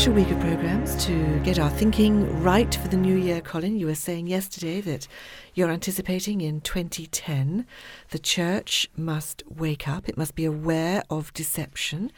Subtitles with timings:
[0.00, 3.76] Special week of programs to get our thinking right for the new year, Colin.
[3.76, 5.06] You were saying yesterday that
[5.52, 7.66] you're anticipating in 2010
[8.08, 12.10] the church must wake up, it must be aware of deception.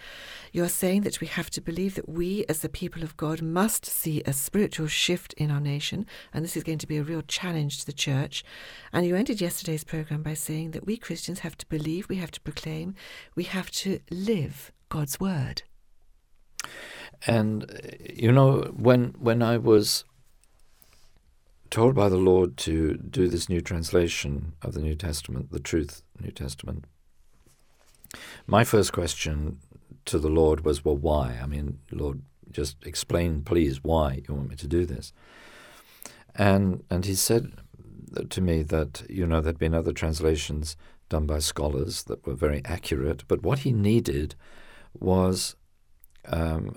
[0.52, 3.84] You're saying that we have to believe that we, as the people of God, must
[3.84, 7.22] see a spiritual shift in our nation, and this is going to be a real
[7.22, 8.44] challenge to the church.
[8.92, 12.30] And you ended yesterday's program by saying that we Christians have to believe, we have
[12.30, 12.94] to proclaim,
[13.34, 15.64] we have to live God's word.
[17.26, 17.70] And
[18.14, 20.04] you know, when when I was
[21.70, 26.02] told by the Lord to do this new translation of the New Testament, the Truth
[26.20, 26.84] New Testament,
[28.46, 29.58] my first question
[30.04, 31.38] to the Lord was, well, why?
[31.42, 35.12] I mean, Lord, just explain, please, why you want me to do this.
[36.34, 37.52] And and he said
[38.28, 40.76] to me that you know there'd been other translations
[41.08, 44.34] done by scholars that were very accurate, but what he needed
[44.98, 45.56] was
[46.26, 46.76] um,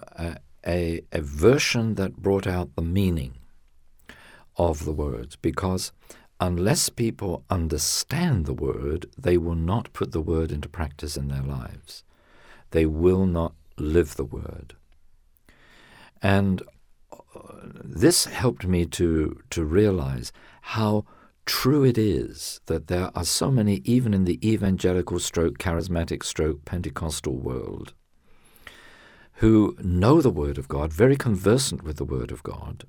[0.68, 3.34] a, a, version that brought out the meaning
[4.58, 5.92] of the words, because
[6.40, 11.44] unless people understand the word, they will not put the word into practice in their
[11.44, 12.04] lives
[12.76, 14.76] they will not live the word.
[16.22, 16.62] And
[17.12, 17.18] uh,
[17.84, 21.06] this helped me to, to realize how
[21.46, 26.66] true it is that there are so many, even in the evangelical stroke, charismatic stroke,
[26.66, 27.94] Pentecostal world,
[29.36, 32.86] who know the Word of God, very conversant with the Word of God,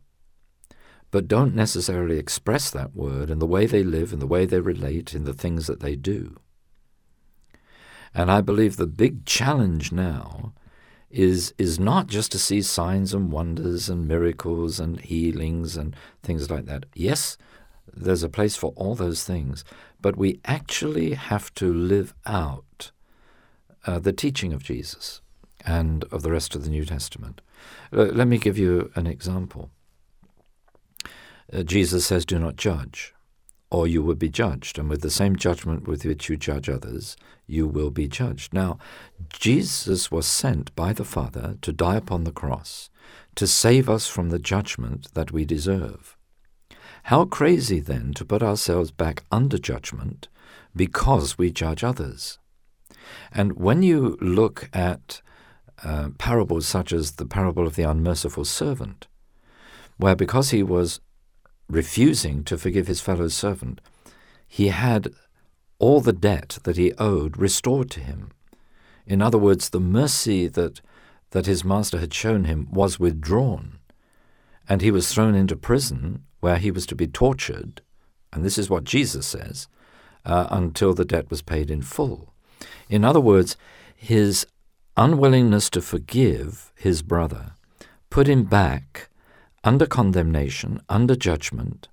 [1.11, 4.61] but don't necessarily express that Word in the way they live, in the way they
[4.61, 6.37] relate, in the things that they do.
[8.15, 10.53] And I believe the big challenge now
[11.11, 16.51] is is not just to see signs and wonders and miracles and healings and things
[16.51, 16.87] like that.
[16.95, 17.37] Yes,
[17.93, 19.65] there's a place for all those things,
[20.01, 22.91] but we actually have to live out
[23.87, 25.21] uh, the teaching of Jesus
[25.67, 27.41] and of the rest of the New Testament.
[27.91, 29.71] Let me give you an example.
[31.53, 33.15] Uh, Jesus says, "Do not judge."
[33.71, 34.79] or you will be judged.
[34.79, 37.17] And with the same judgment with which you judge others,
[37.47, 38.53] you will be judged.
[38.53, 38.79] Now,
[39.29, 42.91] Jesus was sent by the Father to die upon the cross
[43.35, 46.17] to save us from the judgment that we deserve.
[47.05, 50.29] How crazy then to put ourselves back under judgment
[50.75, 52.39] because we judge others.
[53.33, 55.23] And when you look at
[55.85, 59.07] uh, parables such as the parable of the unmerciful servant,
[59.97, 61.01] where because he was
[61.69, 63.81] refusing to forgive his fellow servant,
[64.47, 65.13] he had
[65.79, 68.31] all the debt that he owed restored to him.
[69.07, 70.81] In other words, the mercy that,
[71.31, 73.79] that his master had shown him was withdrawn,
[74.69, 77.83] and he was thrown into prison where he was to be tortured,
[78.33, 79.69] and this is what Jesus says,
[80.25, 82.33] uh, until the debt was paid in full.
[82.89, 83.57] In other words,
[83.95, 84.47] his
[84.97, 87.53] unwillingness to forgive his brother
[88.11, 89.11] put him back
[89.63, 91.89] under condemnation, under judgment,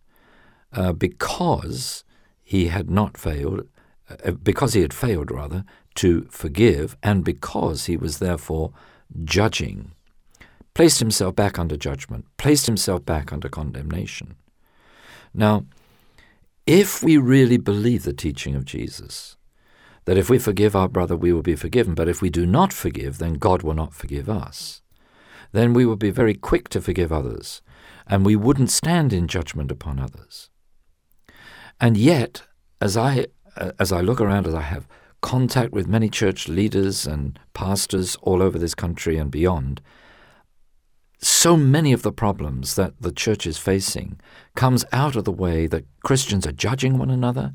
[0.71, 2.03] uh, because
[2.43, 3.67] he had not failed,
[4.09, 5.65] uh, because he had failed, rather,
[5.95, 8.71] to forgive, and because he was therefore
[9.23, 9.91] judging,
[10.73, 14.35] placed himself back under judgment, placed himself back under condemnation.
[15.33, 15.65] Now,
[16.65, 19.35] if we really believe the teaching of Jesus,
[20.05, 22.73] that if we forgive our brother, we will be forgiven, but if we do not
[22.73, 24.83] forgive, then God will not forgive us
[25.53, 27.61] then we would be very quick to forgive others,
[28.05, 30.49] and we wouldn't stand in judgment upon others.
[31.79, 32.43] And yet,
[32.81, 34.87] as I uh, as I look around, as I have
[35.21, 39.79] contact with many church leaders and pastors all over this country and beyond,
[41.23, 44.19] so many of the problems that the church is facing
[44.55, 47.53] comes out of the way that Christians are judging one another,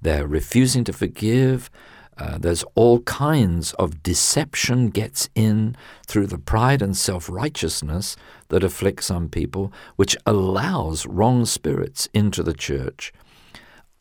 [0.00, 1.70] they're refusing to forgive,
[2.16, 8.16] uh, there's all kinds of deception gets in through the pride and self-righteousness
[8.48, 13.12] that afflict some people, which allows wrong spirits into the church,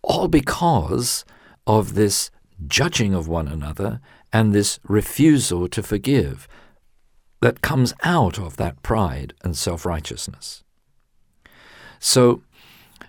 [0.02, 1.26] all because
[1.68, 2.32] of this
[2.68, 4.00] judging of one another
[4.34, 6.48] and this refusal to forgive
[7.42, 10.64] that comes out of that pride and self-righteousness.
[12.00, 12.42] So,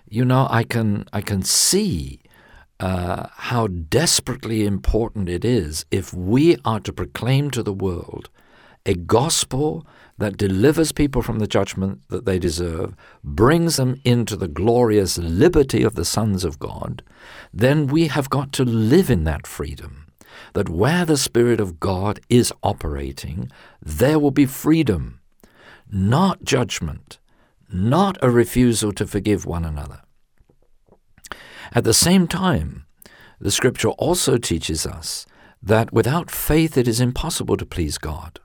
[0.07, 2.21] you know, I can I can see
[2.79, 8.29] uh, how desperately important it is if we are to proclaim to the world
[8.85, 9.85] a gospel
[10.17, 15.83] that delivers people from the judgment that they deserve, brings them into the glorious liberty
[15.83, 17.03] of the sons of God,
[17.53, 20.08] then we have got to live in that freedom.
[20.53, 25.21] That where the Spirit of God is operating, there will be freedom,
[25.91, 27.19] not judgment,
[27.71, 30.01] not a refusal to forgive one another.
[31.71, 32.85] At the same time,
[33.39, 35.25] the scripture also teaches us
[35.61, 38.39] that without faith it is impossible to please God.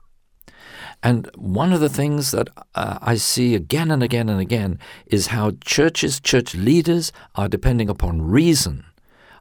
[1.01, 5.27] And one of the things that uh, I see again and again and again is
[5.27, 8.85] how churches, church leaders are depending upon reason,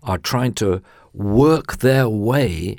[0.02, 0.82] are trying to
[1.14, 2.76] work their way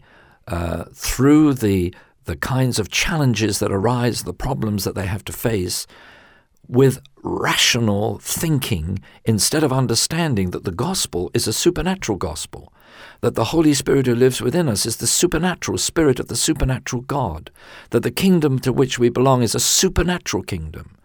[0.48, 1.94] uh, through the
[2.26, 5.86] the kinds of challenges that arise, the problems that they have to face,
[6.68, 12.74] with rational thinking instead of understanding that the gospel is a supernatural gospel,
[13.22, 17.04] that the Holy Spirit who lives within us is the supernatural spirit of the supernatural
[17.04, 17.52] God,
[17.92, 20.98] that the kingdom to which we belong is a supernatural kingdom.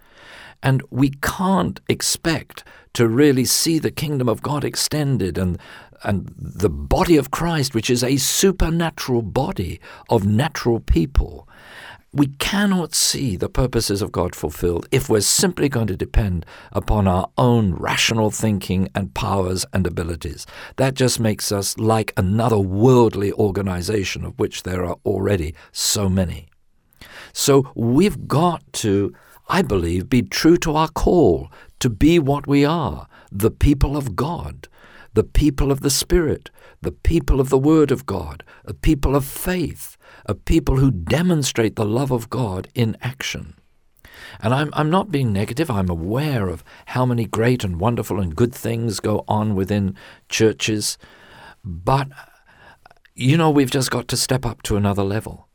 [0.63, 2.65] And we can't expect
[2.95, 5.59] to really see the kingdom of God extended and
[6.03, 11.47] and the body of Christ, which is a supernatural body of natural people,
[12.13, 17.07] we cannot see the purposes of God fulfilled if we're simply going to depend upon
[17.07, 20.45] our own rational thinking and powers and abilities.
[20.77, 26.49] That just makes us like another worldly organization, of which there are already so many.
[27.33, 29.15] So we've got to,
[29.51, 31.51] I believe, be true to our call
[31.81, 34.69] to be what we are the people of God
[35.13, 36.51] the people of the Spirit,
[36.83, 41.77] the people of the Word of God, a people of faith, a people who demonstrate
[41.77, 43.55] the love of God in action.
[44.41, 45.71] And I'm, I'm not being negative.
[45.71, 49.97] I'm aware of how many great and wonderful and good things go on within
[50.29, 50.99] churches.
[51.65, 52.09] But,
[53.15, 55.49] you know, we've just got to step up to another level.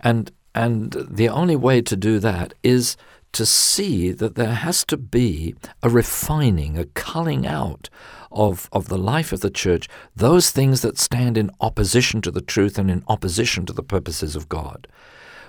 [0.00, 2.96] And, and the only way to do that is
[3.32, 7.88] to see that there has to be a refining, a culling out
[8.32, 12.40] of, of the life of the church, those things that stand in opposition to the
[12.40, 14.86] truth and in opposition to the purposes of God.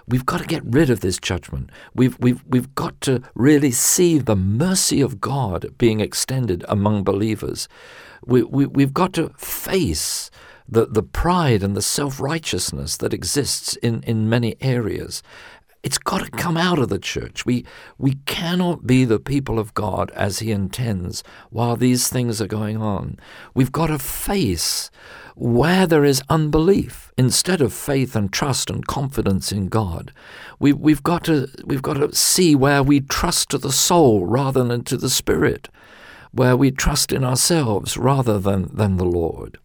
[0.10, 1.70] We've got to get rid of this judgment.
[1.94, 7.68] We've, we've, we've got to really see the mercy of God being extended among believers.
[8.26, 10.32] We, we, we've got to face
[10.70, 15.24] the, the pride and the self righteousness that exists in, in many areas
[15.84, 17.46] it's got to come out of the church.
[17.46, 17.66] We,
[17.98, 22.78] we cannot be the people of God as He intends while these things are going
[22.78, 23.18] on.
[23.54, 24.90] We've got to face
[25.36, 30.12] where there is unbelief instead of faith and trust and confidence in God.
[30.60, 34.64] We, we've, got to, we've got to see where we trust to the soul rather
[34.64, 35.70] than to the spirit,
[36.32, 39.60] where we trust in ourselves rather than, than the Lord.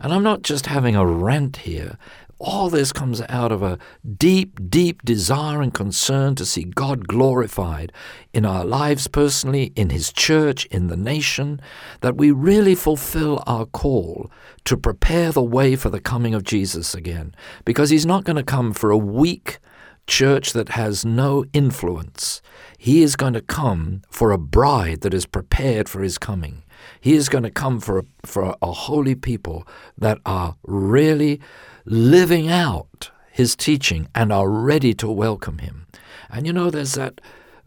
[0.00, 1.96] And I'm not just having a rant here
[2.44, 3.78] all this comes out of a
[4.16, 7.92] deep, deep desire and concern to see God glorified
[8.32, 11.60] in our lives personally, in His church, in the nation,
[12.00, 14.30] that we really fulfill our call
[14.64, 17.34] to prepare the way for the coming of Jesus again.
[17.64, 19.58] Because He's not going to come for a weak
[20.06, 22.42] church that has no influence.
[22.76, 26.63] He is going to come for a bride that is prepared for His coming.
[27.00, 29.66] He is going to come for a, for a holy people
[29.98, 31.40] that are really
[31.84, 35.86] living out his teaching and are ready to welcome him.
[36.30, 37.20] And you know, there's that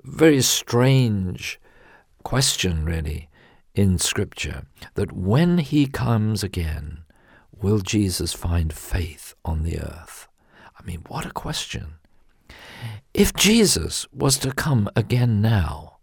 [0.03, 1.59] very strange
[2.23, 3.29] question, really,
[3.75, 4.65] in Scripture
[4.95, 7.03] that when he comes again,
[7.61, 10.27] will Jesus find faith on the earth?
[10.79, 11.95] I mean, what a question.
[13.13, 15.96] If Jesus was to come again now,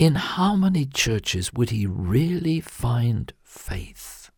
[0.00, 4.30] in how many churches would he really find faith?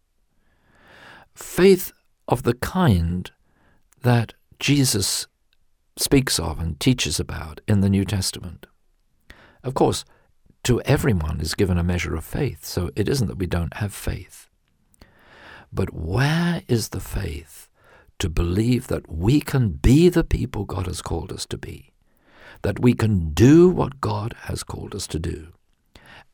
[1.33, 1.93] Faith
[2.27, 3.31] of the kind
[4.01, 5.29] that Jesus
[5.97, 8.67] speaks of and teaches about in the New Testament.
[9.63, 10.05] Of course,
[10.65, 13.95] to everyone is given a measure of faith, so it isn't that we don't have
[13.95, 14.49] faith.
[15.73, 17.69] But where is the faith
[18.19, 21.92] to believe that we can be the people God has called us to be,
[22.63, 25.49] that we can do what God has called us to do,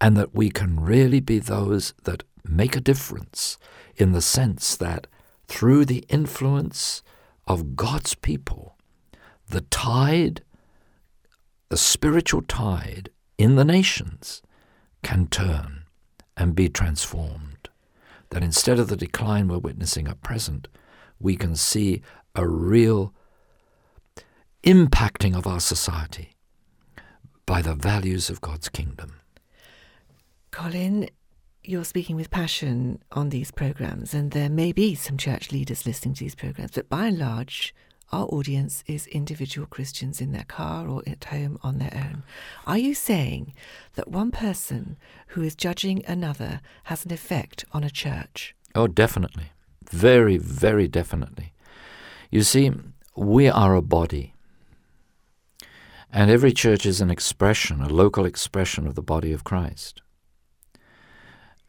[0.01, 3.59] and that we can really be those that make a difference
[3.97, 5.07] in the sense that
[5.49, 7.03] through the influence
[7.47, 8.77] of God's people,
[9.49, 10.43] the tide,
[11.71, 14.43] the spiritual tide in the nations
[15.03, 15.85] can turn
[16.37, 17.69] and be transformed.
[18.31, 20.69] That instead of the decline we're witnessing at present,
[21.19, 22.03] we can see
[22.35, 23.15] a real
[24.65, 26.33] impacting of our society
[27.47, 29.15] by the values of God's kingdom.
[30.51, 31.09] Colin,
[31.63, 36.15] you're speaking with passion on these programs, and there may be some church leaders listening
[36.15, 37.75] to these programs, but by and large,
[38.11, 42.23] our audience is individual Christians in their car or at home on their own.
[42.67, 43.53] Are you saying
[43.97, 44.97] that one person
[45.29, 48.55] who is judging another has an effect on a church?
[48.75, 49.53] Oh, definitely.
[49.91, 51.53] Very, very definitely.
[52.31, 52.73] You see,
[53.15, 54.35] we are a body.
[56.13, 60.01] And every church is an expression, a local expression of the body of Christ.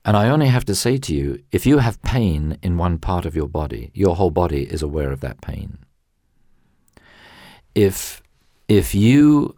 [0.06, 3.26] And I only have to say to you if you have pain in one part
[3.26, 5.80] of your body, your whole body is aware of that pain.
[7.76, 8.24] If,
[8.68, 9.58] if, you,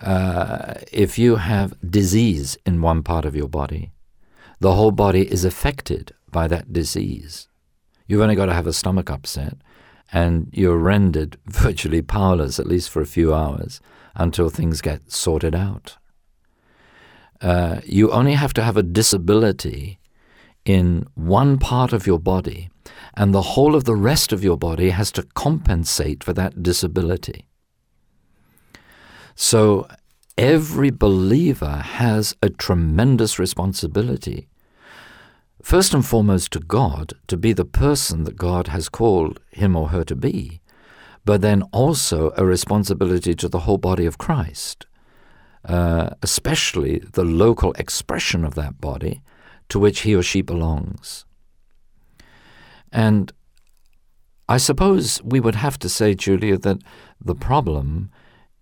[0.00, 3.92] uh, if you have disease in one part of your body,
[4.58, 7.48] the whole body is affected by that disease.
[8.06, 9.58] You've only got to have a stomach upset,
[10.12, 13.80] and you're rendered virtually powerless, at least for a few hours,
[14.18, 15.96] until things get sorted out.
[17.40, 19.98] Uh, you only have to have a disability
[20.64, 22.68] in one part of your body,
[23.14, 27.48] and the whole of the rest of your body has to compensate for that disability.
[29.34, 29.88] So
[30.36, 34.48] every believer has a tremendous responsibility.
[35.62, 39.88] First and foremost to God, to be the person that God has called him or
[39.88, 40.60] her to be,
[41.28, 44.86] but then also a responsibility to the whole body of Christ
[45.64, 49.22] uh, especially the local expression of that body
[49.68, 51.26] to which he or she belongs.
[52.90, 53.32] And
[54.48, 56.78] I suppose we would have to say, Julia, that
[57.22, 58.10] the problem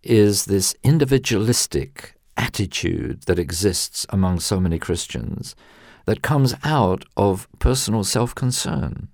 [0.03, 5.55] is this individualistic attitude that exists among so many Christians
[6.07, 9.09] that comes out of personal self concern,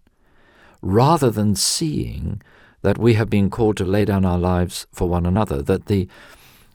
[0.80, 2.40] rather than seeing
[2.82, 6.08] that we have been called to lay down our lives for one another, that the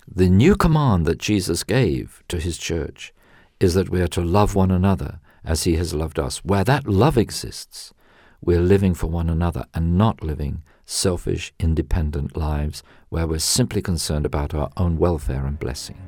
[0.09, 3.13] the new command that Jesus gave to his church
[3.59, 6.37] is that we are to love one another as he has loved us.
[6.45, 7.93] Where that love exists,
[8.41, 14.25] we're living for one another and not living selfish, independent lives where we're simply concerned
[14.25, 16.07] about our own welfare and blessing.